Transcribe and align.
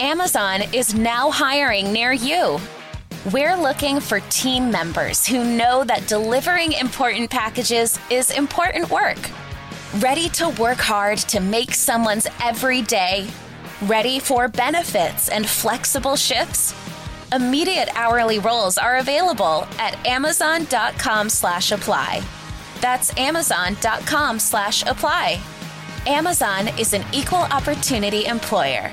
Amazon 0.00 0.62
is 0.72 0.94
now 0.94 1.28
hiring 1.28 1.92
near 1.92 2.12
you. 2.12 2.60
We're 3.32 3.56
looking 3.56 3.98
for 3.98 4.20
team 4.30 4.70
members 4.70 5.26
who 5.26 5.42
know 5.42 5.82
that 5.82 6.06
delivering 6.06 6.70
important 6.72 7.30
packages 7.30 7.98
is 8.08 8.30
important 8.30 8.90
work. 8.90 9.18
Ready 9.98 10.28
to 10.30 10.50
work 10.50 10.78
hard 10.78 11.18
to 11.18 11.40
make 11.40 11.74
someone's 11.74 12.28
every 12.40 12.80
day? 12.82 13.26
Ready 13.82 14.20
for 14.20 14.46
benefits 14.46 15.30
and 15.30 15.44
flexible 15.48 16.14
shifts? 16.14 16.76
Immediate 17.32 17.88
hourly 17.94 18.38
roles 18.38 18.78
are 18.78 18.98
available 18.98 19.66
at 19.80 19.96
amazon.com 20.06 21.28
slash 21.28 21.72
apply. 21.72 22.22
That's 22.80 23.16
amazon.com 23.18 24.38
slash 24.38 24.84
apply. 24.84 25.40
Amazon 26.06 26.68
is 26.78 26.94
an 26.94 27.04
equal 27.12 27.38
opportunity 27.50 28.26
employer. 28.26 28.92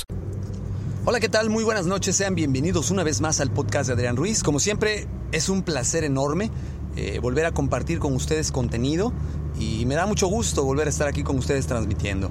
Hola, 1.03 1.19
¿qué 1.19 1.29
tal? 1.29 1.49
Muy 1.49 1.63
buenas 1.63 1.87
noches, 1.87 2.15
sean 2.15 2.35
bienvenidos 2.35 2.91
una 2.91 3.01
vez 3.01 3.21
más 3.21 3.39
al 3.39 3.49
podcast 3.49 3.87
de 3.87 3.93
Adrián 3.93 4.15
Ruiz. 4.15 4.43
Como 4.43 4.59
siempre, 4.59 5.07
es 5.31 5.49
un 5.49 5.63
placer 5.63 6.03
enorme 6.03 6.51
eh, 6.95 7.17
volver 7.17 7.47
a 7.47 7.51
compartir 7.51 7.97
con 7.97 8.13
ustedes 8.13 8.51
contenido 8.51 9.11
y 9.59 9.87
me 9.87 9.95
da 9.95 10.05
mucho 10.05 10.27
gusto 10.27 10.63
volver 10.63 10.85
a 10.85 10.91
estar 10.91 11.07
aquí 11.07 11.23
con 11.23 11.39
ustedes 11.39 11.65
transmitiendo. 11.65 12.29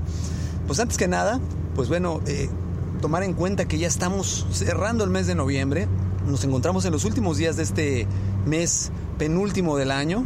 Pues 0.69 0.78
antes 0.78 0.98
que 0.98 1.08
nada, 1.08 1.41
pues 1.75 1.89
bueno, 1.89 2.20
eh, 2.28 2.48
tomar 3.00 3.25
en 3.25 3.34
cuenta 3.34 3.67
que 3.67 3.77
ya 3.77 3.89
estamos 3.89 4.47
cerrando 4.53 5.02
el 5.02 5.11
mes 5.11 5.27
de 5.27 5.34
noviembre, 5.34 5.89
nos 6.28 6.45
encontramos 6.45 6.84
en 6.84 6.92
los 6.92 7.05
últimos 7.05 7.39
días 7.39 7.56
de 7.56 7.64
este 7.64 8.06
mes 8.47 8.92
penúltimo 9.19 9.78
del 9.78 9.91
año, 9.91 10.25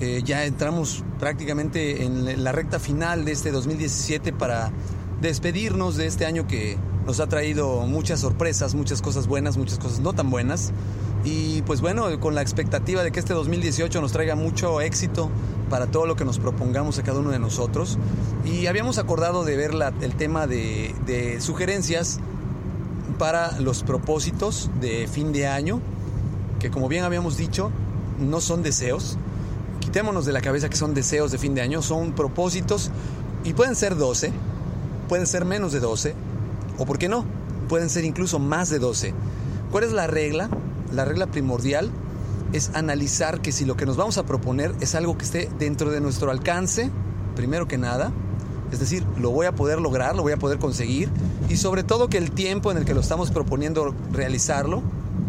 eh, 0.00 0.22
ya 0.24 0.44
entramos 0.44 1.04
prácticamente 1.20 2.02
en 2.02 2.42
la 2.42 2.50
recta 2.50 2.80
final 2.80 3.24
de 3.24 3.30
este 3.30 3.52
2017 3.52 4.32
para 4.32 4.72
despedirnos 5.20 5.96
de 5.96 6.06
este 6.06 6.26
año 6.26 6.48
que 6.48 6.76
nos 7.06 7.20
ha 7.20 7.28
traído 7.28 7.82
muchas 7.86 8.20
sorpresas, 8.20 8.74
muchas 8.74 9.00
cosas 9.00 9.28
buenas, 9.28 9.56
muchas 9.56 9.78
cosas 9.78 10.00
no 10.00 10.12
tan 10.12 10.28
buenas. 10.28 10.72
Y 11.24 11.62
pues 11.62 11.80
bueno, 11.80 12.18
con 12.20 12.34
la 12.34 12.42
expectativa 12.42 13.02
de 13.02 13.12
que 13.12 13.20
este 13.20 13.32
2018 13.32 14.00
nos 14.00 14.12
traiga 14.12 14.34
mucho 14.34 14.80
éxito 14.80 15.30
para 15.70 15.86
todo 15.86 16.06
lo 16.06 16.16
que 16.16 16.24
nos 16.24 16.38
propongamos 16.38 16.98
a 16.98 17.02
cada 17.02 17.20
uno 17.20 17.30
de 17.30 17.38
nosotros. 17.38 17.98
Y 18.44 18.66
habíamos 18.66 18.98
acordado 18.98 19.44
de 19.44 19.56
ver 19.56 19.70
el 20.00 20.14
tema 20.16 20.46
de, 20.46 20.94
de 21.06 21.40
sugerencias 21.40 22.18
para 23.18 23.58
los 23.60 23.82
propósitos 23.82 24.70
de 24.80 25.08
fin 25.08 25.32
de 25.32 25.46
año, 25.46 25.80
que 26.58 26.70
como 26.70 26.88
bien 26.88 27.04
habíamos 27.04 27.36
dicho, 27.36 27.70
no 28.18 28.40
son 28.40 28.62
deseos. 28.62 29.16
Quitémonos 29.80 30.26
de 30.26 30.32
la 30.32 30.40
cabeza 30.40 30.68
que 30.68 30.76
son 30.76 30.92
deseos 30.92 31.30
de 31.30 31.38
fin 31.38 31.54
de 31.54 31.62
año, 31.62 31.82
son 31.82 32.12
propósitos 32.12 32.90
y 33.44 33.52
pueden 33.52 33.76
ser 33.76 33.96
12 33.96 34.32
pueden 35.06 35.26
ser 35.26 35.44
menos 35.44 35.72
de 35.72 35.80
12, 35.80 36.14
o 36.78 36.86
por 36.86 36.98
qué 36.98 37.08
no, 37.08 37.24
pueden 37.68 37.88
ser 37.88 38.04
incluso 38.04 38.38
más 38.38 38.70
de 38.70 38.78
12. 38.78 39.14
¿Cuál 39.70 39.84
es 39.84 39.92
la 39.92 40.06
regla? 40.06 40.48
La 40.92 41.04
regla 41.04 41.26
primordial 41.26 41.90
es 42.52 42.70
analizar 42.74 43.40
que 43.40 43.52
si 43.52 43.64
lo 43.64 43.76
que 43.76 43.86
nos 43.86 43.96
vamos 43.96 44.18
a 44.18 44.24
proponer 44.24 44.74
es 44.80 44.94
algo 44.94 45.18
que 45.18 45.24
esté 45.24 45.50
dentro 45.58 45.90
de 45.90 46.00
nuestro 46.00 46.30
alcance, 46.30 46.90
primero 47.34 47.66
que 47.66 47.78
nada, 47.78 48.12
es 48.72 48.80
decir, 48.80 49.04
lo 49.18 49.30
voy 49.30 49.46
a 49.46 49.54
poder 49.54 49.80
lograr, 49.80 50.16
lo 50.16 50.22
voy 50.22 50.32
a 50.32 50.36
poder 50.36 50.58
conseguir, 50.58 51.10
y 51.48 51.56
sobre 51.56 51.82
todo 51.82 52.08
que 52.08 52.18
el 52.18 52.30
tiempo 52.30 52.70
en 52.70 52.78
el 52.78 52.84
que 52.84 52.94
lo 52.94 53.00
estamos 53.00 53.30
proponiendo 53.30 53.94
realizarlo, 54.12 54.82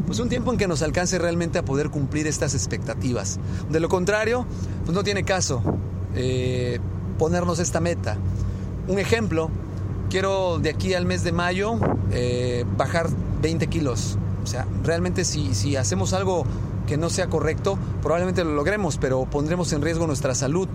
pues 0.05 0.19
un 0.19 0.29
tiempo 0.29 0.51
en 0.51 0.57
que 0.57 0.67
nos 0.67 0.81
alcance 0.81 1.19
realmente 1.19 1.59
a 1.59 1.65
poder 1.65 1.89
cumplir 1.89 2.27
estas 2.27 2.53
expectativas. 2.53 3.39
De 3.69 3.79
lo 3.79 3.89
contrario, 3.89 4.45
pues 4.85 4.95
no 4.95 5.03
tiene 5.03 5.23
caso 5.23 5.61
eh, 6.15 6.79
ponernos 7.19 7.59
esta 7.59 7.79
meta. 7.79 8.17
Un 8.87 8.99
ejemplo, 8.99 9.49
quiero 10.09 10.59
de 10.59 10.69
aquí 10.69 10.93
al 10.93 11.05
mes 11.05 11.23
de 11.23 11.31
mayo 11.31 11.75
eh, 12.11 12.65
bajar 12.77 13.07
20 13.41 13.67
kilos. 13.67 14.17
O 14.43 14.47
sea, 14.47 14.65
realmente 14.83 15.25
si, 15.25 15.53
si 15.53 15.75
hacemos 15.75 16.13
algo 16.13 16.45
que 16.87 16.97
no 16.97 17.09
sea 17.09 17.27
correcto, 17.27 17.77
probablemente 18.01 18.43
lo 18.43 18.53
logremos, 18.53 18.97
pero 18.97 19.25
pondremos 19.25 19.73
en 19.73 19.81
riesgo 19.81 20.07
nuestra 20.07 20.33
salud. 20.35 20.67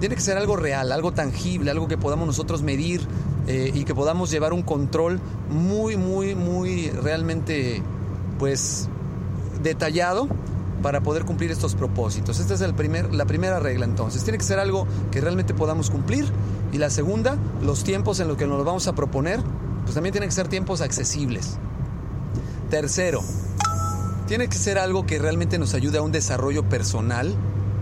Tiene 0.00 0.14
que 0.14 0.20
ser 0.20 0.36
algo 0.36 0.56
real, 0.56 0.92
algo 0.92 1.12
tangible, 1.12 1.70
algo 1.70 1.86
que 1.86 1.96
podamos 1.96 2.26
nosotros 2.26 2.62
medir 2.62 3.02
eh, 3.46 3.70
y 3.72 3.84
que 3.84 3.94
podamos 3.94 4.30
llevar 4.30 4.52
un 4.52 4.62
control 4.62 5.20
muy, 5.50 5.96
muy, 5.96 6.34
muy 6.34 6.90
realmente, 6.90 7.82
pues, 8.38 8.88
detallado 9.62 10.28
para 10.82 11.02
poder 11.02 11.24
cumplir 11.24 11.50
estos 11.50 11.74
propósitos. 11.74 12.38
Esta 12.40 12.54
es 12.54 12.60
la 12.60 13.26
primera 13.26 13.60
regla 13.60 13.84
entonces. 13.84 14.22
Tiene 14.24 14.38
que 14.38 14.44
ser 14.44 14.58
algo 14.58 14.86
que 15.10 15.20
realmente 15.20 15.54
podamos 15.54 15.90
cumplir. 15.90 16.26
Y 16.72 16.78
la 16.78 16.90
segunda, 16.90 17.36
los 17.62 17.84
tiempos 17.84 18.20
en 18.20 18.28
los 18.28 18.36
que 18.36 18.46
nos 18.46 18.64
vamos 18.64 18.86
a 18.86 18.94
proponer, 18.94 19.40
pues 19.82 19.94
también 19.94 20.12
tienen 20.12 20.28
que 20.28 20.34
ser 20.34 20.48
tiempos 20.48 20.80
accesibles. 20.80 21.58
Tercero, 22.70 23.22
tiene 24.26 24.48
que 24.48 24.56
ser 24.56 24.78
algo 24.78 25.06
que 25.06 25.18
realmente 25.18 25.58
nos 25.58 25.74
ayude 25.74 25.98
a 25.98 26.02
un 26.02 26.12
desarrollo 26.12 26.68
personal, 26.68 27.34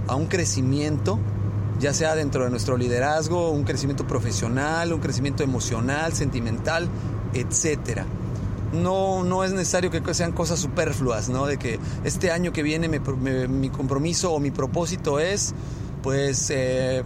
a 0.06 0.14
un 0.14 0.26
crecimiento, 0.26 1.18
ya 1.78 1.92
sea 1.92 2.14
dentro 2.14 2.44
de 2.44 2.50
nuestro 2.50 2.76
liderazgo, 2.76 3.50
un 3.50 3.64
crecimiento 3.64 4.06
profesional, 4.06 4.92
un 4.92 5.00
crecimiento 5.00 5.42
emocional, 5.42 6.14
sentimental, 6.14 6.88
etcétera 7.34 8.06
no, 8.72 9.24
no 9.24 9.44
es 9.44 9.52
necesario 9.52 9.90
que 9.90 10.14
sean 10.14 10.32
cosas 10.32 10.58
superfluas, 10.60 11.28
¿no? 11.28 11.46
De 11.46 11.58
que 11.58 11.78
este 12.04 12.30
año 12.30 12.52
que 12.52 12.62
viene 12.62 12.88
mi 12.88 13.70
compromiso 13.70 14.32
o 14.32 14.40
mi 14.40 14.50
propósito 14.50 15.18
es, 15.18 15.54
pues, 16.02 16.50
eh, 16.50 17.02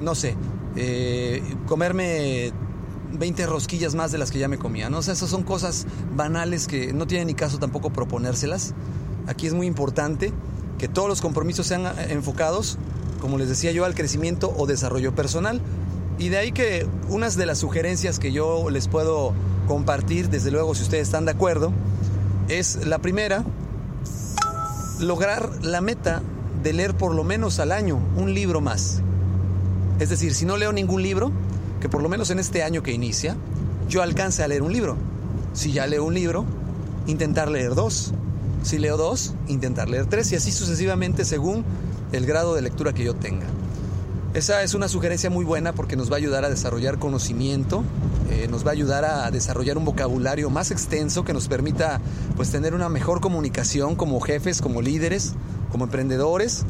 no 0.00 0.14
sé, 0.14 0.36
eh, 0.76 1.42
comerme 1.66 2.52
20 3.12 3.46
rosquillas 3.46 3.94
más 3.94 4.12
de 4.12 4.18
las 4.18 4.30
que 4.30 4.38
ya 4.38 4.48
me 4.48 4.58
comía, 4.58 4.88
¿no? 4.88 4.98
O 4.98 5.00
esas 5.00 5.18
son 5.18 5.42
cosas 5.42 5.86
banales 6.14 6.66
que 6.66 6.92
no 6.92 7.06
tienen 7.06 7.26
ni 7.26 7.34
caso 7.34 7.58
tampoco 7.58 7.90
proponérselas. 7.90 8.74
Aquí 9.26 9.46
es 9.46 9.54
muy 9.54 9.66
importante 9.66 10.32
que 10.78 10.88
todos 10.88 11.08
los 11.08 11.20
compromisos 11.20 11.66
sean 11.66 11.86
enfocados, 12.08 12.78
como 13.20 13.36
les 13.36 13.48
decía 13.48 13.72
yo, 13.72 13.84
al 13.84 13.94
crecimiento 13.94 14.54
o 14.56 14.66
desarrollo 14.66 15.14
personal. 15.14 15.60
Y 16.18 16.28
de 16.28 16.38
ahí 16.38 16.52
que 16.52 16.86
unas 17.08 17.36
de 17.36 17.46
las 17.46 17.58
sugerencias 17.58 18.18
que 18.18 18.32
yo 18.32 18.70
les 18.70 18.88
puedo 18.88 19.32
compartir, 19.70 20.30
desde 20.30 20.50
luego 20.50 20.74
si 20.74 20.82
ustedes 20.82 21.04
están 21.06 21.26
de 21.26 21.30
acuerdo, 21.30 21.72
es 22.48 22.84
la 22.86 22.98
primera, 22.98 23.44
lograr 24.98 25.48
la 25.62 25.80
meta 25.80 26.22
de 26.64 26.72
leer 26.72 26.96
por 26.96 27.14
lo 27.14 27.22
menos 27.22 27.60
al 27.60 27.70
año 27.70 28.00
un 28.16 28.34
libro 28.34 28.60
más. 28.60 29.00
Es 30.00 30.08
decir, 30.08 30.34
si 30.34 30.44
no 30.44 30.56
leo 30.56 30.72
ningún 30.72 31.04
libro, 31.04 31.30
que 31.80 31.88
por 31.88 32.02
lo 32.02 32.08
menos 32.08 32.30
en 32.30 32.40
este 32.40 32.64
año 32.64 32.82
que 32.82 32.90
inicia, 32.90 33.36
yo 33.88 34.02
alcance 34.02 34.42
a 34.42 34.48
leer 34.48 34.62
un 34.62 34.72
libro. 34.72 34.96
Si 35.52 35.70
ya 35.70 35.86
leo 35.86 36.02
un 36.02 36.14
libro, 36.14 36.44
intentar 37.06 37.48
leer 37.48 37.76
dos. 37.76 38.12
Si 38.64 38.76
leo 38.76 38.96
dos, 38.96 39.34
intentar 39.46 39.88
leer 39.88 40.06
tres 40.06 40.32
y 40.32 40.34
así 40.34 40.50
sucesivamente 40.50 41.24
según 41.24 41.64
el 42.10 42.26
grado 42.26 42.56
de 42.56 42.62
lectura 42.62 42.92
que 42.92 43.04
yo 43.04 43.14
tenga. 43.14 43.46
Esa 44.32 44.62
es 44.62 44.74
una 44.74 44.86
sugerencia 44.86 45.28
muy 45.28 45.44
buena 45.44 45.72
porque 45.72 45.96
nos 45.96 46.08
va 46.08 46.14
a 46.14 46.18
ayudar 46.18 46.44
a 46.44 46.50
desarrollar 46.50 47.00
conocimiento, 47.00 47.82
eh, 48.30 48.46
nos 48.48 48.64
va 48.64 48.68
a 48.68 48.72
ayudar 48.72 49.04
a 49.04 49.28
desarrollar 49.32 49.76
un 49.76 49.84
vocabulario 49.84 50.50
más 50.50 50.70
extenso 50.70 51.24
que 51.24 51.32
nos 51.32 51.48
permita 51.48 52.00
pues 52.36 52.52
tener 52.52 52.72
una 52.74 52.88
mejor 52.88 53.20
comunicación 53.20 53.96
como 53.96 54.20
jefes, 54.20 54.62
como 54.62 54.82
líderes, 54.82 55.32
como 55.72 55.84
emprendedores 55.84 56.64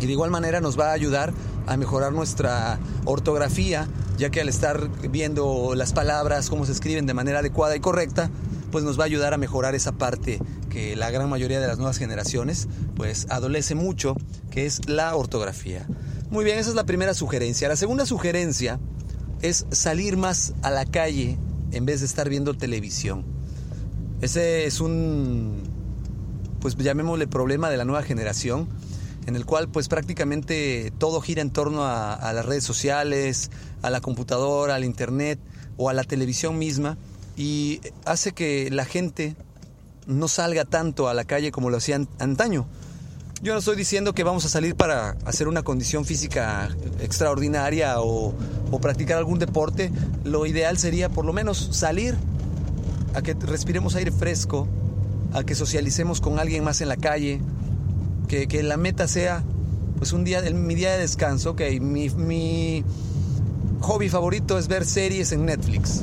y 0.00 0.06
de 0.06 0.12
igual 0.12 0.32
manera 0.32 0.60
nos 0.60 0.76
va 0.76 0.88
a 0.88 0.92
ayudar 0.94 1.32
a 1.68 1.76
mejorar 1.76 2.12
nuestra 2.12 2.80
ortografía, 3.04 3.86
ya 4.18 4.30
que 4.30 4.40
al 4.40 4.48
estar 4.48 4.88
viendo 5.10 5.76
las 5.76 5.92
palabras, 5.92 6.50
cómo 6.50 6.66
se 6.66 6.72
escriben 6.72 7.06
de 7.06 7.14
manera 7.14 7.38
adecuada 7.38 7.76
y 7.76 7.80
correcta, 7.80 8.30
pues 8.72 8.82
nos 8.82 8.98
va 8.98 9.04
a 9.04 9.06
ayudar 9.06 9.32
a 9.32 9.38
mejorar 9.38 9.76
esa 9.76 9.92
parte 9.92 10.40
que 10.70 10.96
la 10.96 11.12
gran 11.12 11.30
mayoría 11.30 11.60
de 11.60 11.68
las 11.68 11.78
nuevas 11.78 11.98
generaciones 11.98 12.66
pues 12.96 13.28
adolece 13.30 13.76
mucho, 13.76 14.16
que 14.50 14.66
es 14.66 14.88
la 14.88 15.14
ortografía. 15.14 15.86
Muy 16.32 16.46
bien, 16.46 16.58
esa 16.58 16.70
es 16.70 16.76
la 16.76 16.86
primera 16.86 17.12
sugerencia. 17.12 17.68
La 17.68 17.76
segunda 17.76 18.06
sugerencia 18.06 18.80
es 19.42 19.66
salir 19.70 20.16
más 20.16 20.54
a 20.62 20.70
la 20.70 20.86
calle 20.86 21.36
en 21.72 21.84
vez 21.84 22.00
de 22.00 22.06
estar 22.06 22.30
viendo 22.30 22.54
televisión. 22.54 23.22
Ese 24.22 24.64
es 24.64 24.80
un, 24.80 25.62
pues 26.58 26.74
llamémosle 26.74 27.26
problema 27.26 27.68
de 27.68 27.76
la 27.76 27.84
nueva 27.84 28.02
generación, 28.02 28.66
en 29.26 29.36
el 29.36 29.44
cual 29.44 29.68
pues 29.68 29.88
prácticamente 29.88 30.90
todo 30.96 31.20
gira 31.20 31.42
en 31.42 31.50
torno 31.50 31.84
a, 31.84 32.32
las 32.32 32.46
redes 32.46 32.64
sociales, 32.64 33.50
a 33.82 33.90
la 33.90 34.00
computadora, 34.00 34.76
al 34.76 34.84
internet, 34.84 35.38
o 35.76 35.90
a 35.90 35.92
la 35.92 36.02
televisión 36.02 36.56
misma 36.56 36.96
y 37.36 37.82
hace 38.06 38.32
que 38.32 38.70
la 38.70 38.86
gente 38.86 39.36
no 40.06 40.28
salga 40.28 40.64
tanto 40.64 41.10
a 41.10 41.14
la 41.14 41.24
calle 41.24 41.52
como 41.52 41.68
lo 41.68 41.76
hacían 41.76 42.08
antaño. 42.18 42.66
Yo 43.42 43.54
no 43.54 43.58
estoy 43.58 43.74
diciendo 43.74 44.14
que 44.14 44.22
vamos 44.22 44.44
a 44.44 44.48
salir 44.48 44.76
para 44.76 45.16
hacer 45.24 45.48
una 45.48 45.64
condición 45.64 46.04
física 46.04 46.68
extraordinaria 47.00 48.00
o, 48.00 48.32
practicar 48.80 49.18
algún 49.18 49.40
deporte. 49.40 49.90
Lo 50.22 50.46
ideal 50.46 50.78
sería 50.78 51.08
por 51.08 51.24
lo 51.24 51.32
menos 51.32 51.70
salir 51.72 52.14
a 53.14 53.20
que 53.20 53.34
respiremos 53.34 53.96
aire 53.96 54.12
fresco, 54.12 54.68
a 55.32 55.42
que 55.42 55.56
socialicemos 55.56 56.20
con 56.20 56.38
alguien 56.38 56.62
más 56.62 56.82
en 56.82 56.88
la 56.88 56.96
calle, 56.96 57.40
que, 58.28 58.62
la 58.62 58.76
meta 58.76 59.08
sea 59.08 59.42
pues 59.98 60.12
un 60.12 60.22
día, 60.22 60.40
mi 60.42 60.76
día 60.76 60.92
de 60.92 60.98
descanso, 60.98 61.50
ok, 61.50 61.62
mi 61.80 62.84
hobby 63.80 64.08
favorito 64.08 64.56
es 64.56 64.68
ver 64.68 64.84
series 64.84 65.32
en 65.32 65.46
Netflix. 65.46 66.02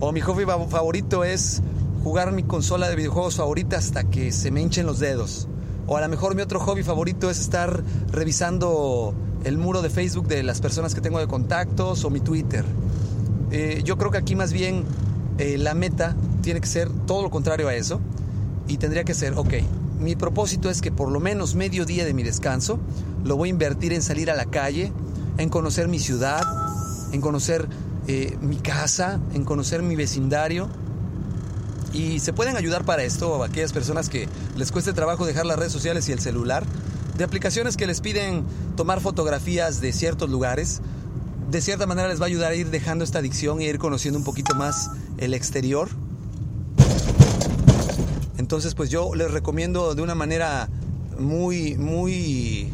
O 0.00 0.10
mi 0.10 0.22
hobby 0.22 0.46
favorito 0.46 1.22
es 1.22 1.60
jugar 2.02 2.32
mi 2.32 2.44
consola 2.44 2.88
de 2.88 2.96
videojuegos 2.96 3.36
favorita 3.36 3.76
hasta 3.76 4.04
que 4.04 4.32
se 4.32 4.50
me 4.50 4.62
hinchen 4.62 4.86
los 4.86 5.00
dedos. 5.00 5.48
O 5.88 5.96
a 5.96 6.00
lo 6.02 6.08
mejor 6.08 6.34
mi 6.34 6.42
otro 6.42 6.60
hobby 6.60 6.82
favorito 6.82 7.30
es 7.30 7.40
estar 7.40 7.82
revisando 8.12 9.14
el 9.44 9.56
muro 9.56 9.80
de 9.80 9.88
Facebook 9.88 10.28
de 10.28 10.42
las 10.42 10.60
personas 10.60 10.94
que 10.94 11.00
tengo 11.00 11.18
de 11.18 11.26
contactos 11.26 12.04
o 12.04 12.10
mi 12.10 12.20
Twitter. 12.20 12.64
Eh, 13.50 13.80
yo 13.84 13.96
creo 13.96 14.10
que 14.10 14.18
aquí 14.18 14.36
más 14.36 14.52
bien 14.52 14.84
eh, 15.38 15.56
la 15.56 15.72
meta 15.72 16.14
tiene 16.42 16.60
que 16.60 16.66
ser 16.66 16.90
todo 17.06 17.22
lo 17.22 17.30
contrario 17.30 17.68
a 17.68 17.74
eso. 17.74 18.00
Y 18.68 18.76
tendría 18.76 19.04
que 19.04 19.14
ser, 19.14 19.32
ok, 19.36 19.54
mi 19.98 20.14
propósito 20.14 20.68
es 20.68 20.82
que 20.82 20.92
por 20.92 21.10
lo 21.10 21.20
menos 21.20 21.54
medio 21.54 21.86
día 21.86 22.04
de 22.04 22.12
mi 22.12 22.22
descanso 22.22 22.78
lo 23.24 23.36
voy 23.36 23.48
a 23.48 23.50
invertir 23.50 23.94
en 23.94 24.02
salir 24.02 24.30
a 24.30 24.36
la 24.36 24.44
calle, 24.44 24.92
en 25.38 25.48
conocer 25.48 25.88
mi 25.88 25.98
ciudad, 25.98 26.42
en 27.12 27.22
conocer 27.22 27.66
eh, 28.06 28.36
mi 28.42 28.56
casa, 28.56 29.20
en 29.32 29.44
conocer 29.44 29.82
mi 29.82 29.96
vecindario. 29.96 30.68
Y 31.98 32.20
se 32.20 32.32
pueden 32.32 32.56
ayudar 32.56 32.84
para 32.84 33.02
esto 33.02 33.42
a 33.42 33.46
aquellas 33.46 33.72
personas 33.72 34.08
que 34.08 34.28
les 34.56 34.70
cueste 34.70 34.92
trabajo 34.92 35.26
dejar 35.26 35.46
las 35.46 35.58
redes 35.58 35.72
sociales 35.72 36.08
y 36.08 36.12
el 36.12 36.20
celular, 36.20 36.64
de 37.16 37.24
aplicaciones 37.24 37.76
que 37.76 37.88
les 37.88 38.00
piden 38.00 38.44
tomar 38.76 39.00
fotografías 39.00 39.80
de 39.80 39.92
ciertos 39.92 40.30
lugares. 40.30 40.80
De 41.50 41.60
cierta 41.60 41.88
manera 41.88 42.06
les 42.06 42.20
va 42.20 42.26
a 42.26 42.28
ayudar 42.28 42.52
a 42.52 42.54
ir 42.54 42.70
dejando 42.70 43.02
esta 43.02 43.18
adicción 43.18 43.60
e 43.60 43.64
ir 43.64 43.80
conociendo 43.80 44.16
un 44.16 44.24
poquito 44.24 44.54
más 44.54 44.92
el 45.16 45.34
exterior. 45.34 45.88
Entonces, 48.36 48.76
pues 48.76 48.90
yo 48.90 49.12
les 49.16 49.32
recomiendo 49.32 49.96
de 49.96 50.02
una 50.02 50.14
manera 50.14 50.68
muy, 51.18 51.76
muy, 51.76 52.72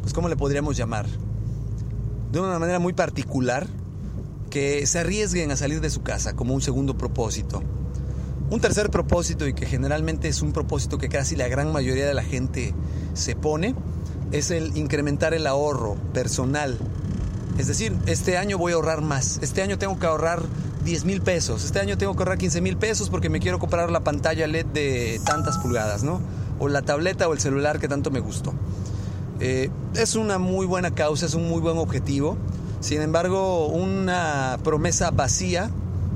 pues 0.00 0.14
¿cómo 0.14 0.30
le 0.30 0.36
podríamos 0.36 0.78
llamar? 0.78 1.04
De 2.30 2.40
una 2.40 2.58
manera 2.58 2.78
muy 2.78 2.94
particular, 2.94 3.66
que 4.48 4.86
se 4.86 4.98
arriesguen 4.98 5.50
a 5.50 5.58
salir 5.58 5.82
de 5.82 5.90
su 5.90 6.02
casa 6.02 6.32
como 6.32 6.54
un 6.54 6.62
segundo 6.62 6.96
propósito. 6.96 7.62
Un 8.50 8.60
tercer 8.60 8.90
propósito 8.90 9.46
y 9.46 9.54
que 9.54 9.66
generalmente 9.66 10.28
es 10.28 10.42
un 10.42 10.52
propósito 10.52 10.98
que 10.98 11.08
casi 11.08 11.36
la 11.36 11.48
gran 11.48 11.72
mayoría 11.72 12.06
de 12.06 12.14
la 12.14 12.22
gente 12.22 12.74
se 13.14 13.34
pone, 13.34 13.74
es 14.30 14.50
el 14.50 14.76
incrementar 14.76 15.34
el 15.34 15.46
ahorro 15.46 15.96
personal. 16.12 16.78
Es 17.58 17.66
decir, 17.66 17.94
este 18.06 18.38
año 18.38 18.58
voy 18.58 18.72
a 18.72 18.76
ahorrar 18.76 19.02
más, 19.02 19.38
este 19.42 19.62
año 19.62 19.78
tengo 19.78 19.98
que 19.98 20.06
ahorrar 20.06 20.42
10 20.84 21.04
mil 21.04 21.20
pesos, 21.20 21.64
este 21.64 21.80
año 21.80 21.98
tengo 21.98 22.14
que 22.14 22.22
ahorrar 22.22 22.38
15 22.38 22.60
mil 22.60 22.76
pesos 22.76 23.10
porque 23.10 23.28
me 23.28 23.40
quiero 23.40 23.58
comprar 23.58 23.90
la 23.90 24.00
pantalla 24.00 24.46
LED 24.46 24.66
de 24.66 25.20
tantas 25.24 25.58
pulgadas, 25.58 26.02
¿no? 26.02 26.20
O 26.58 26.68
la 26.68 26.82
tableta 26.82 27.28
o 27.28 27.34
el 27.34 27.40
celular 27.40 27.78
que 27.78 27.88
tanto 27.88 28.10
me 28.10 28.20
gustó. 28.20 28.54
Eh, 29.40 29.70
es 29.94 30.14
una 30.14 30.38
muy 30.38 30.66
buena 30.66 30.92
causa, 30.92 31.26
es 31.26 31.34
un 31.34 31.48
muy 31.48 31.60
buen 31.60 31.76
objetivo. 31.76 32.36
Sin 32.80 33.02
embargo, 33.02 33.66
una 33.66 34.58
promesa 34.64 35.10
vacía 35.10 35.70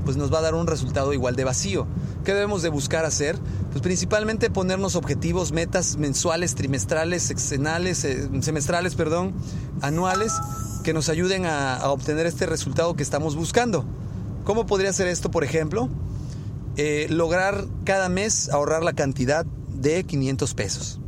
pues 0.07 0.15
nos 0.15 0.33
va 0.33 0.39
a 0.39 0.41
dar 0.41 0.55
un 0.55 0.67
resultado 0.67 1.11
igual 1.11 1.35
de 1.35 1.43
vacío. 1.43 1.85
¿Qué 2.23 2.33
debemos 2.33 2.61
de 2.61 2.69
buscar 2.69 3.03
hacer? 3.03 3.37
Pues 3.71 3.81
principalmente 3.81 4.49
ponernos 4.49 4.95
objetivos, 4.95 5.51
metas 5.51 5.97
mensuales, 5.97 6.55
trimestrales, 6.55 7.23
sexenales, 7.23 8.05
eh, 8.05 8.29
semestrales, 8.39 8.95
perdón, 8.95 9.33
anuales, 9.81 10.31
que 10.85 10.93
nos 10.93 11.09
ayuden 11.09 11.45
a, 11.45 11.91
obtener 11.91 12.25
este 12.25 12.45
resultado 12.45 12.95
que 12.95 13.03
estamos 13.03 13.35
buscando. 13.35 13.83
¿Cómo 14.45 14.65
podría 14.65 14.93
ser 14.93 15.07
esto, 15.09 15.29
por 15.29 15.43
ejemplo? 15.43 15.89
Eh, 16.77 17.07
lograr 17.09 17.65
cada 17.83 18.07
mes 18.07 18.47
ahorrar 18.47 18.83
la 18.83 18.93
cantidad 18.93 19.45
de 19.45 20.05
500 20.05 20.53
pesos. 20.53 21.01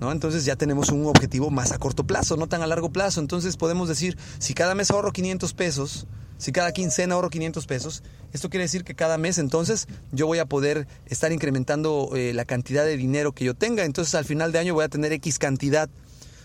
¿No? 0.00 0.10
Entonces 0.10 0.46
ya 0.46 0.56
tenemos 0.56 0.88
un 0.88 1.04
objetivo 1.04 1.50
más 1.50 1.72
a 1.72 1.76
corto 1.76 2.06
plazo, 2.06 2.38
no 2.38 2.46
tan 2.46 2.62
a 2.62 2.66
largo 2.66 2.90
plazo. 2.90 3.20
Entonces 3.20 3.58
podemos 3.58 3.90
decir, 3.90 4.16
si 4.38 4.54
cada 4.54 4.74
mes 4.74 4.90
ahorro 4.90 5.12
500 5.12 5.52
pesos, 5.52 6.06
si 6.38 6.52
cada 6.52 6.72
quincena 6.72 7.14
ahorro 7.14 7.30
500 7.30 7.66
pesos, 7.66 8.02
esto 8.32 8.50
quiere 8.50 8.64
decir 8.64 8.84
que 8.84 8.94
cada 8.94 9.18
mes 9.18 9.38
entonces 9.38 9.86
yo 10.12 10.26
voy 10.26 10.38
a 10.38 10.46
poder 10.46 10.86
estar 11.06 11.32
incrementando 11.32 12.10
eh, 12.14 12.32
la 12.34 12.44
cantidad 12.44 12.84
de 12.84 12.96
dinero 12.96 13.32
que 13.32 13.44
yo 13.44 13.54
tenga. 13.54 13.84
Entonces 13.84 14.14
al 14.14 14.24
final 14.24 14.52
de 14.52 14.58
año 14.58 14.74
voy 14.74 14.84
a 14.84 14.88
tener 14.88 15.12
X 15.12 15.38
cantidad. 15.38 15.88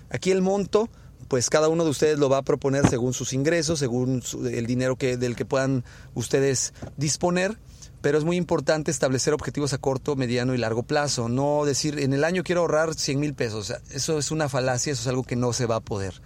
Aquí 0.09 0.31
el 0.31 0.41
monto, 0.41 0.89
pues 1.27 1.49
cada 1.49 1.67
uno 1.69 1.83
de 1.83 1.89
ustedes 1.89 2.19
lo 2.19 2.29
va 2.29 2.37
a 2.37 2.43
proponer 2.43 2.87
según 2.89 3.13
sus 3.13 3.33
ingresos, 3.33 3.79
según 3.79 4.23
el 4.51 4.65
dinero 4.65 4.95
que, 4.95 5.17
del 5.17 5.35
que 5.35 5.45
puedan 5.45 5.83
ustedes 6.13 6.73
disponer 6.97 7.57
pero 8.01 8.17
es 8.17 8.23
muy 8.23 8.35
importante 8.35 8.89
establecer 8.89 9.33
objetivos 9.33 9.73
a 9.73 9.77
corto, 9.77 10.15
mediano 10.15 10.55
y 10.55 10.57
largo 10.57 10.83
plazo. 10.83 11.29
No 11.29 11.65
decir, 11.65 11.99
en 11.99 12.13
el 12.13 12.23
año 12.23 12.43
quiero 12.43 12.61
ahorrar 12.61 12.95
100 12.95 13.19
mil 13.19 13.33
pesos. 13.33 13.73
eso 13.91 14.17
es 14.17 14.31
una 14.31 14.49
falacia, 14.49 14.91
eso 14.91 15.03
es 15.03 15.07
algo 15.07 15.23
que 15.23 15.35
no 15.35 15.53
se 15.53 15.67
va 15.67 15.75
a 15.75 15.81
poder. 15.81 16.19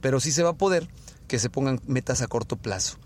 Pero 0.00 0.20
sí 0.20 0.30
se 0.30 0.44
va 0.44 0.50
a 0.50 0.56
poder 0.56 0.88
que 1.28 1.38
se 1.38 1.50
pongan 1.50 1.80
metas 1.86 2.22
a 2.22 2.26
corto 2.26 2.56
plazo. 2.56 2.98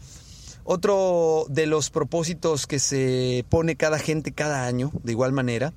Otro 0.65 1.47
de 1.49 1.67
los 1.67 1.91
propósitos 1.91 2.67
que 2.67 2.79
se 2.79 3.45
pone 3.49 3.77
cada 3.77 3.99
gente 3.99 4.33
cada 4.33 4.65
año, 4.65 4.93
de 5.03 5.13
igual 5.13 5.33
manera, 5.33 5.73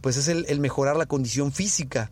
pues 0.00 0.16
es 0.16 0.28
el, 0.28 0.60
mejorar 0.60 0.96
la 0.96 1.06
condición 1.06 1.52
física. 1.52 2.10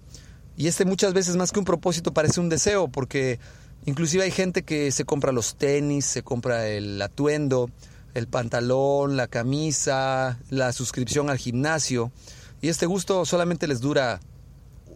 Y 0.56 0.68
este 0.68 0.84
muchas 0.84 1.14
veces 1.14 1.36
más 1.36 1.52
que 1.52 1.58
un 1.58 1.64
propósito 1.64 2.12
parece 2.12 2.40
un 2.40 2.48
deseo, 2.48 2.88
porque 2.88 3.38
inclusive 3.86 4.24
hay 4.24 4.30
gente 4.30 4.62
que 4.62 4.92
se 4.92 5.04
compra 5.04 5.32
los 5.32 5.56
tenis, 5.56 6.04
se 6.04 6.22
compra 6.22 6.68
el 6.68 7.00
atuendo, 7.00 7.70
el 8.14 8.28
pantalón, 8.28 9.16
la 9.16 9.26
camisa, 9.26 10.38
la 10.50 10.72
suscripción 10.72 11.30
al 11.30 11.38
gimnasio. 11.38 12.12
Y 12.60 12.68
este 12.68 12.86
gusto 12.86 13.24
solamente 13.24 13.66
les 13.66 13.80
dura 13.80 14.20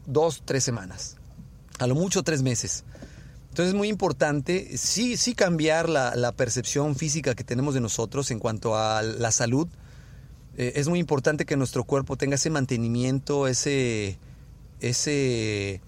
dos, 0.07 0.43
tres 0.45 0.65
semanas. 0.65 1.17
A 1.79 1.87
lo 1.87 1.95
mucho 1.95 2.23
tres 2.23 2.43
meses. 2.43 2.85
Entonces 3.51 3.69
es 3.69 3.75
muy 3.75 3.89
importante 3.89 4.77
sí, 4.79 5.17
sí 5.17 5.35
cambiar 5.35 5.89
la, 5.89 6.33
percepción 6.33 6.97
física 6.97 7.35
que 7.35 7.45
tenemos 7.45 7.75
de 7.75 7.81
nosotros 7.81 8.31
en 8.31 8.39
cuanto 8.39 8.77
a 8.77 9.03
la 9.03 9.31
salud. 9.31 9.69
Eh, 10.57 10.73
es 10.77 10.89
muy 10.89 10.99
importante 10.99 11.45
que 11.45 11.57
nuestro 11.57 11.85
cuerpo 11.85 12.17
tenga 12.17 12.37
ese 12.37 12.51
mantenimiento, 12.51 13.47
ese, 13.47 14.19
ese 14.81 15.81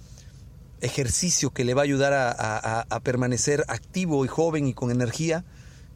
ejercicio 0.81 1.50
que 1.50 1.64
le 1.64 1.75
va 1.75 1.83
a 1.83 1.85
ayudar 1.85 2.12
a 2.14 3.00
permanecer 3.00 3.64
activo 3.69 4.25
y 4.25 4.28
joven 4.28 4.66
y 4.66 4.75
con 4.75 4.90
energía 4.90 5.45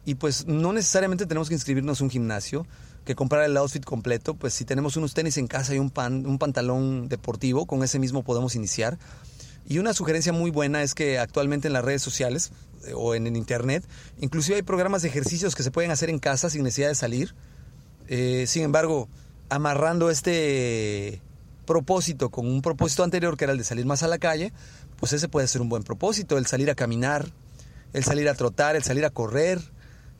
y 0.07 0.15
pues 0.15 0.47
no 0.47 0.71
necesariamente 0.71 1.25
tenemos 1.25 1.49
que 1.49 1.53
inscribirnos 1.53 1.99
a 1.99 2.05
un 2.05 2.09
gimnasio, 2.09 2.65
que 3.03 3.13
comprar 3.13 3.43
el 3.43 3.57
outfit 3.57 3.83
completo, 3.83 4.35
pues 4.35 4.53
si 4.53 4.63
tenemos 4.63 4.95
unos 4.95 5.13
tenis 5.13 5.35
en 5.35 5.47
casa 5.47 5.75
y 5.75 5.79
un, 5.79 5.89
pan, 5.89 6.25
un 6.25 6.37
pantalón 6.37 7.09
deportivo, 7.09 7.65
con 7.65 7.83
ese 7.83 7.99
mismo 7.99 8.23
podemos 8.23 8.55
iniciar. 8.55 8.97
Y 9.67 9.79
una 9.79 9.93
sugerencia 9.93 10.31
muy 10.31 10.49
buena 10.49 10.81
es 10.81 10.95
que 10.95 11.19
actualmente 11.19 11.67
en 11.67 11.73
las 11.73 11.83
redes 11.83 12.01
sociales 12.01 12.51
eh, 12.85 12.93
o 12.95 13.15
en 13.15 13.27
el 13.27 13.35
internet, 13.35 13.85
inclusive 14.19 14.55
hay 14.55 14.61
programas 14.63 15.01
de 15.01 15.09
ejercicios 15.09 15.55
que 15.55 15.63
se 15.63 15.71
pueden 15.71 15.91
hacer 15.91 16.09
en 16.09 16.19
casa 16.19 16.49
sin 16.49 16.63
necesidad 16.63 16.87
de 16.87 16.95
salir. 16.95 17.35
Eh, 18.07 18.45
sin 18.47 18.63
embargo, 18.63 19.09
amarrando 19.49 20.09
este 20.09 21.21
propósito 21.65 22.29
con 22.29 22.47
un 22.47 22.61
propósito 22.61 23.03
anterior 23.03 23.35
que 23.35 23.43
era 23.43 23.51
el 23.51 23.57
de 23.57 23.65
salir 23.65 23.85
más 23.85 24.03
a 24.03 24.07
la 24.07 24.17
calle, 24.19 24.53
pues 24.95 25.11
ese 25.11 25.27
puede 25.27 25.47
ser 25.47 25.61
un 25.61 25.67
buen 25.67 25.83
propósito, 25.83 26.37
el 26.37 26.45
salir 26.45 26.69
a 26.71 26.75
caminar, 26.75 27.29
el 27.91 28.05
salir 28.05 28.29
a 28.29 28.35
trotar, 28.35 28.77
el 28.77 28.83
salir 28.83 29.03
a 29.03 29.09
correr, 29.09 29.59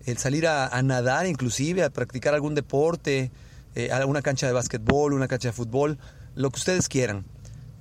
el 0.05 0.17
salir 0.17 0.45
a, 0.47 0.81
nadar 0.83 1.25
inclusive, 1.25 1.83
a 1.83 1.89
practicar 1.89 2.33
algún 2.33 2.53
deporte, 2.53 3.31
eh, 3.75 3.89
una 4.05 4.21
cancha 4.21 4.45
de 4.45 4.53
básquetbol, 4.53 5.13
una 5.13 5.29
cancha 5.29 5.49
de 5.49 5.53
fútbol, 5.53 5.97
lo 6.35 6.49
que 6.51 6.59
ustedes 6.59 6.89
quieran. 6.89 7.25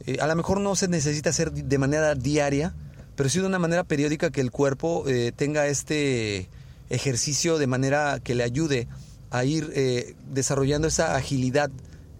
Eh, 0.01 0.19
a 0.21 0.27
lo 0.27 0.37
mejor 0.37 0.61
no 0.61 0.77
se 0.77 0.89
necesita 0.89 1.31
hacer 1.31 1.53
de 1.53 1.79
manera 1.79 2.15
diaria, 2.15 2.75
pero 3.15 3.29
sí 3.29 3.41
de 3.41 3.47
una 3.47 3.59
manera 3.59 3.85
periódica 3.85 4.31
que 4.31 4.41
el 4.41 4.51
cuerpo 4.51 5.05
eh, 5.07 5.33
tenga 5.35 5.67
este 5.67 6.49
ejercicio 6.91 7.59
de 7.59 7.67
manera 7.67 8.21
que 8.23 8.35
le 8.35 8.45
ayude 8.45 8.89
a 9.31 9.45
ir 9.45 10.17
desarrollando 10.31 10.87
esa 10.87 11.17
agilidad 11.17 11.71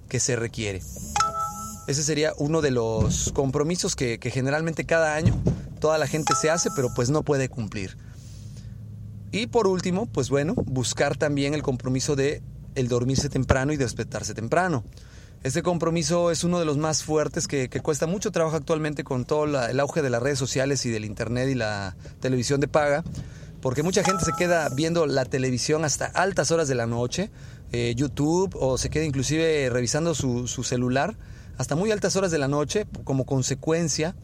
que 0.09 0.19
se 0.19 0.35
requiere. 0.35 0.83
Ese 1.87 2.03
sería 2.03 2.33
uno 2.39 2.63
de 2.63 2.73
los 2.73 3.31
compromisos 3.33 3.95
que, 3.95 4.19
que 4.19 4.31
generalmente 4.31 4.85
cada 4.85 5.15
año 5.15 5.41
toda 5.79 5.99
la 5.99 6.09
gente 6.09 6.35
se 6.35 6.51
hace, 6.51 6.71
pero 6.75 6.89
pues 6.95 7.11
no 7.11 7.23
puede 7.23 7.49
cumplir. 7.49 7.97
Y 9.31 9.47
por 9.49 9.67
último, 9.67 10.07
pues 10.07 10.31
bueno, 10.31 10.55
buscar 10.55 11.17
también 11.17 11.55
el 11.55 11.63
compromiso 11.63 12.17
de 12.17 12.43
el 12.75 12.89
dormirse 12.89 13.29
temprano 13.29 13.73
y 13.73 13.77
despertarse 13.77 14.35
temprano. 14.35 14.85
Este 15.43 15.63
compromiso 15.63 16.31
es 16.31 16.45
uno 16.45 16.59
de 16.59 16.65
los 16.65 16.77
más 16.77 17.05
fuertes 17.05 17.47
que, 17.47 17.69
cuesta 17.69 18.07
mucho 18.07 18.33
trabajo 18.33 18.57
actualmente 18.57 19.05
con 19.05 19.25
todo 19.25 19.45
el 19.45 19.81
auge 19.81 20.03
de 20.03 20.11
las 20.11 20.23
redes 20.23 20.39
sociales 20.39 20.85
y 20.87 20.91
del 20.91 21.05
internet 21.05 21.49
y 21.49 21.55
la 21.55 21.97
televisión 22.21 22.61
de 22.61 22.69
paga, 22.69 23.05
porque 23.61 23.83
mucha 23.83 24.03
gente 24.03 24.25
se 24.25 24.33
queda 24.33 24.69
viendo 24.71 25.07
la 25.07 25.25
televisión 25.25 25.85
hasta 25.85 26.07
altas 26.07 26.51
horas 26.51 26.69
de 26.69 26.75
la 26.75 26.87
noche, 26.87 27.31
eh, 27.73 27.95
YouTube, 27.97 28.57
o 28.59 28.77
se 28.77 28.91
queda 28.91 29.05
inclusive 29.05 29.69
revisando 29.71 30.15
su, 30.15 30.49
su 30.49 30.65
celular 30.65 31.17
hasta 31.59 31.75
muy 31.75 31.91
altas 31.91 32.17
horas 32.17 32.31
de 32.31 32.39
la 32.39 32.49
noche, 32.49 32.87
como 33.05 33.25
consecuencia, 33.25 34.15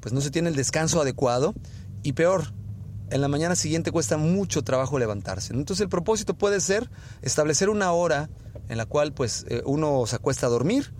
pues 0.00 0.14
no 0.14 0.20
se 0.20 0.30
tiene 0.30 0.48
el 0.48 0.56
descanso 0.56 1.00
adecuado 1.00 1.54
y 2.02 2.12
peor, 2.12 2.52
en 3.10 3.20
la 3.20 3.28
mañana 3.28 3.56
siguiente 3.56 3.90
cuesta 3.90 4.16
mucho 4.16 4.62
trabajo 4.62 4.98
levantarse. 4.98 5.52
Entonces 5.52 5.82
el 5.82 5.88
propósito 5.88 6.34
puede 6.34 6.60
ser 6.60 6.88
establecer 7.22 7.68
una 7.68 7.92
hora 7.92 8.30
en 8.70 8.78
la 8.78 8.86
cual 8.86 9.12
pues 9.12 9.44
eh, 9.48 9.62
uno 9.66 10.06
se 10.06 10.16
acuesta 10.16 10.46
a 10.46 10.48
dormir 10.48 10.92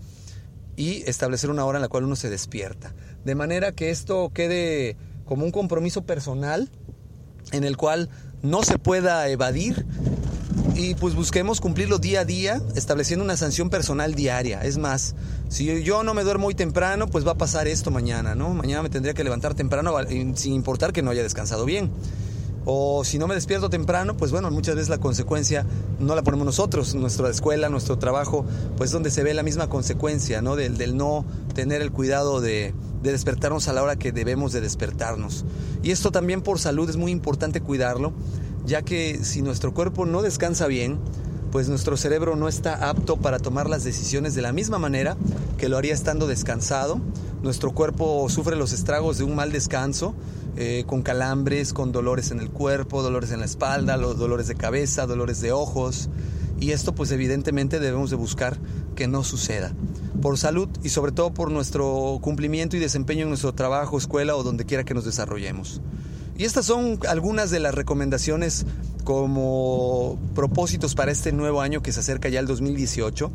y 0.75 1.03
establecer 1.09 1.49
una 1.49 1.65
hora 1.65 1.77
en 1.77 1.81
la 1.81 1.87
cual 1.87 2.03
uno 2.03 2.15
se 2.15 2.29
despierta. 2.29 2.93
De 3.23 3.33
manera 3.33 3.71
que 3.71 3.89
esto 3.89 4.31
quede 4.33 4.97
como 5.25 5.45
un 5.45 5.51
compromiso 5.51 6.03
personal 6.03 6.69
en 7.51 7.63
el 7.63 7.77
cual 7.77 8.09
no 8.43 8.63
se 8.63 8.77
pueda 8.77 9.27
evadir 9.29 9.85
y 10.75 10.95
pues 10.95 11.15
busquemos 11.15 11.61
cumplirlo 11.61 11.97
día 11.97 12.21
a 12.21 12.25
día, 12.25 12.61
estableciendo 12.75 13.23
una 13.23 13.37
sanción 13.37 13.69
personal 13.69 14.15
diaria. 14.15 14.61
Es 14.63 14.77
más, 14.77 15.15
si 15.47 15.83
yo 15.83 16.03
no 16.03 16.13
me 16.13 16.23
duermo 16.23 16.45
muy 16.45 16.55
temprano, 16.55 17.07
pues 17.07 17.25
va 17.25 17.31
a 17.31 17.37
pasar 17.37 17.67
esto 17.67 17.91
mañana, 17.91 18.35
¿no? 18.35 18.53
Mañana 18.53 18.83
me 18.83 18.89
tendría 18.89 19.13
que 19.13 19.23
levantar 19.23 19.53
temprano 19.53 19.95
sin 20.35 20.53
importar 20.53 20.91
que 20.91 21.01
no 21.01 21.11
haya 21.11 21.23
descansado 21.23 21.65
bien. 21.65 21.91
O 22.65 23.03
si 23.03 23.17
no 23.17 23.27
me 23.27 23.35
despierto 23.35 23.69
temprano, 23.69 24.15
pues 24.15 24.31
bueno, 24.31 24.51
muchas 24.51 24.75
veces 24.75 24.89
la 24.89 24.99
consecuencia 24.99 25.65
no 25.99 26.15
la 26.15 26.21
ponemos 26.21 26.45
nosotros, 26.45 26.93
nuestra 26.93 27.29
escuela, 27.29 27.69
nuestro 27.69 27.97
trabajo, 27.97 28.45
pues 28.77 28.91
donde 28.91 29.09
se 29.09 29.23
ve 29.23 29.33
la 29.33 29.43
misma 29.43 29.67
consecuencia, 29.67 30.41
¿no? 30.41 30.55
Del, 30.55 30.77
del 30.77 30.95
no 30.95 31.25
tener 31.55 31.81
el 31.81 31.91
cuidado 31.91 32.39
de, 32.39 32.73
de 33.01 33.11
despertarnos 33.11 33.67
a 33.67 33.73
la 33.73 33.81
hora 33.81 33.95
que 33.95 34.11
debemos 34.11 34.51
de 34.51 34.61
despertarnos. 34.61 35.43
Y 35.81 35.91
esto 35.91 36.11
también 36.11 36.41
por 36.41 36.59
salud 36.59 36.89
es 36.89 36.97
muy 36.97 37.11
importante 37.11 37.61
cuidarlo, 37.61 38.13
ya 38.65 38.83
que 38.83 39.23
si 39.23 39.41
nuestro 39.41 39.73
cuerpo 39.73 40.05
no 40.05 40.21
descansa 40.21 40.67
bien, 40.67 40.99
pues 41.51 41.67
nuestro 41.67 41.97
cerebro 41.97 42.35
no 42.35 42.47
está 42.47 42.89
apto 42.89 43.17
para 43.17 43.39
tomar 43.39 43.69
las 43.69 43.83
decisiones 43.83 44.35
de 44.35 44.41
la 44.41 44.53
misma 44.53 44.79
manera 44.79 45.17
que 45.57 45.67
lo 45.67 45.77
haría 45.77 45.93
estando 45.93 46.27
descansado. 46.27 46.99
Nuestro 47.43 47.71
cuerpo 47.71 48.29
sufre 48.29 48.55
los 48.55 48.71
estragos 48.71 49.17
de 49.17 49.25
un 49.25 49.35
mal 49.35 49.51
descanso, 49.51 50.13
eh, 50.57 50.83
con 50.85 51.01
calambres, 51.01 51.73
con 51.73 51.91
dolores 51.91 52.31
en 52.31 52.39
el 52.39 52.49
cuerpo, 52.49 53.01
dolores 53.01 53.31
en 53.31 53.39
la 53.39 53.45
espalda, 53.45 53.97
los 53.97 54.17
dolores 54.17 54.47
de 54.47 54.55
cabeza, 54.55 55.05
dolores 55.05 55.41
de 55.41 55.51
ojos. 55.51 56.09
Y 56.59 56.71
esto 56.71 56.93
pues 56.93 57.11
evidentemente 57.11 57.79
debemos 57.79 58.09
de 58.09 58.15
buscar 58.15 58.57
que 58.95 59.07
no 59.07 59.23
suceda. 59.23 59.73
Por 60.21 60.37
salud 60.37 60.69
y 60.83 60.89
sobre 60.89 61.11
todo 61.11 61.33
por 61.33 61.51
nuestro 61.51 62.19
cumplimiento 62.21 62.77
y 62.77 62.79
desempeño 62.79 63.23
en 63.23 63.29
nuestro 63.29 63.53
trabajo, 63.53 63.97
escuela 63.97 64.35
o 64.35 64.43
donde 64.43 64.65
quiera 64.65 64.83
que 64.83 64.93
nos 64.93 65.05
desarrollemos. 65.05 65.81
Y 66.37 66.45
estas 66.45 66.65
son 66.65 66.99
algunas 67.07 67.51
de 67.51 67.59
las 67.59 67.73
recomendaciones 67.73 68.65
como 69.03 70.19
propósitos 70.35 70.95
para 70.95 71.11
este 71.11 71.31
nuevo 71.31 71.61
año 71.61 71.81
que 71.81 71.91
se 71.91 71.99
acerca 71.99 72.29
ya 72.29 72.39
el 72.39 72.47
2018. 72.47 73.31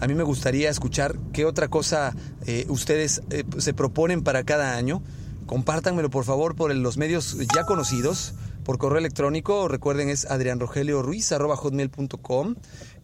A 0.00 0.06
mí 0.06 0.14
me 0.14 0.22
gustaría 0.22 0.70
escuchar 0.70 1.16
qué 1.32 1.44
otra 1.44 1.68
cosa 1.68 2.14
eh, 2.46 2.66
ustedes 2.68 3.22
eh, 3.30 3.44
se 3.58 3.74
proponen 3.74 4.22
para 4.22 4.44
cada 4.44 4.76
año. 4.76 5.02
Compártanmelo 5.46 6.10
por 6.10 6.24
favor 6.24 6.54
por 6.54 6.74
los 6.74 6.96
medios 6.96 7.36
ya 7.54 7.64
conocidos 7.64 8.34
por 8.64 8.78
correo 8.78 8.98
electrónico. 8.98 9.68
Recuerden, 9.68 10.08
es 10.08 10.24
adrianrogelioruiz.com. 10.24 12.54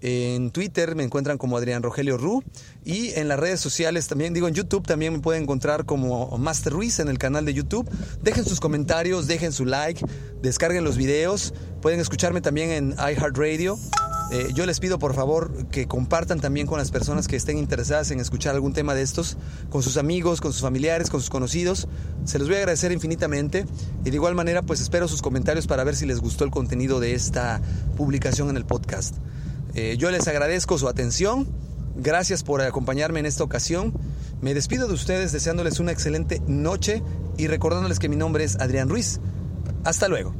En 0.01 0.51
Twitter 0.51 0.97
me 0.97 1.05
encuentran 1.05 1.39
como 1.39 1.57
Adrián 1.57 1.83
Rogelio 1.83 2.17
Ru. 2.17 2.43
Y 2.85 3.11
en 3.11 3.29
las 3.29 3.39
redes 3.39 3.61
sociales 3.61 4.09
también, 4.09 4.35
digo, 4.35 4.49
en 4.49 4.55
YouTube 4.55 4.87
también 4.87 5.13
me 5.13 5.21
pueden 5.21 5.45
encontrar 5.45 5.85
como 5.85 6.37
Master 6.39 6.73
Ruiz 6.73 6.99
en 6.99 7.09
el 7.09 7.19
canal 7.19 7.45
de 7.45 7.55
YouTube. 7.55 7.89
Dejen 8.23 8.45
sus 8.45 8.61
comentarios, 8.61 9.27
dejen 9.27 9.53
su 9.53 9.67
like, 9.67 10.05
descarguen 10.43 10.85
los 10.85 10.97
videos. 10.97 11.53
Pueden 11.83 12.01
escucharme 12.01 12.41
también 12.41 12.71
en 12.71 12.93
iHeartRadio. 12.93 13.79
Eh, 14.33 14.51
yo 14.55 14.65
les 14.65 14.79
pido 14.79 15.01
por 15.01 15.15
favor 15.15 15.67
que 15.69 15.89
compartan 15.89 16.39
también 16.39 16.69
con 16.69 16.79
las 16.79 16.93
personas 16.93 17.27
que 17.27 17.35
estén 17.35 17.59
interesadas 17.59 18.13
en 18.13 18.21
escuchar 18.21 18.55
algún 18.55 18.73
tema 18.73 18.95
de 18.95 19.03
estos, 19.03 19.37
con 19.71 19.83
sus 19.83 19.97
amigos, 19.97 20.41
con 20.41 20.53
sus 20.53 20.63
familiares, 20.63 21.11
con 21.11 21.21
sus 21.21 21.31
conocidos. 21.31 21.89
Se 22.25 22.39
los 22.39 22.47
voy 22.47 22.57
a 22.57 22.61
agradecer 22.61 22.93
infinitamente 22.93 23.67
y 24.05 24.11
de 24.11 24.15
igual 24.15 24.37
manera 24.37 24.63
pues 24.63 24.81
espero 24.81 25.09
sus 25.09 25.21
comentarios 25.21 25.67
para 25.67 25.83
ver 25.83 25.97
si 25.97 26.07
les 26.07 26.21
gustó 26.21 26.45
el 26.45 26.53
contenido 26.53 27.01
de 27.01 27.15
esta 27.15 27.61
publicación 27.97 28.51
en 28.51 28.57
el 28.57 28.65
podcast. 28.65 29.17
Eh, 29.75 29.97
yo 29.99 30.13
les 30.13 30.29
agradezco 30.29 30.79
su 30.79 30.89
atención, 30.89 31.49
gracias 31.97 32.45
por 32.45 32.61
acompañarme 32.61 33.19
en 33.19 33.27
esta 33.27 33.43
ocasión. 33.43 33.93
Me 34.41 34.55
despido 34.55 34.87
de 34.87 34.95
ustedes 34.95 35.33
deseándoles 35.33 35.81
una 35.81 35.91
excelente 35.91 36.41
noche 36.47 37.03
y 37.37 37.49
recordándoles 37.49 37.99
que 37.99 38.09
mi 38.09 38.17
nombre 38.17 38.45
es 38.45 38.61
Adrián 38.61 38.89
Ruiz. 38.89 39.19
Hasta 39.85 40.07
luego. 40.07 40.40